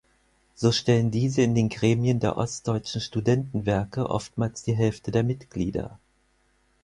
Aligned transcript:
So 0.55 0.71
stellen 0.71 1.11
diese 1.11 1.43
in 1.43 1.53
den 1.53 1.69
Gremien 1.69 2.19
der 2.19 2.35
ostdeutschen 2.35 3.01
Studentenwerke 3.01 4.09
oftmals 4.09 4.63
die 4.63 4.73
Hälfte 4.75 5.11
der 5.11 5.21
Mitglieder. 5.21 5.99